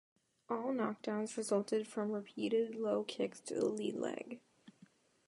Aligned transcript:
All 0.49 0.73
knockdowns 0.73 1.37
resulted 1.37 1.85
from 1.87 2.11
repeated 2.13 2.73
low 2.73 3.03
kicks 3.03 3.39
to 3.41 3.53
the 3.53 3.67
lead 3.69 3.97
leg. 3.97 4.39